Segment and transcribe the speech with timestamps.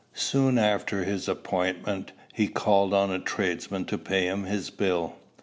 [0.15, 5.15] Soon after his appointment, he called on a tradesman to pay him his bill.